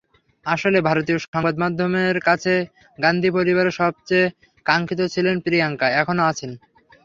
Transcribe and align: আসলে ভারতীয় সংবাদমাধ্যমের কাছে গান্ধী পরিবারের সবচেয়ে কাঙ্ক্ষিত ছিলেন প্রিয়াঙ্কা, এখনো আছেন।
আসলে 0.45 0.77
ভারতীয় 0.87 1.17
সংবাদমাধ্যমের 1.25 2.17
কাছে 2.27 2.53
গান্ধী 2.99 3.29
পরিবারের 3.37 3.77
সবচেয়ে 3.81 4.25
কাঙ্ক্ষিত 4.65 5.01
ছিলেন 5.13 5.35
প্রিয়াঙ্কা, 5.45 5.87
এখনো 6.01 6.21
আছেন। 6.31 6.51